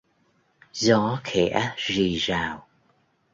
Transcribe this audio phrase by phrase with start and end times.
[0.73, 2.67] Gió khẽ rì rào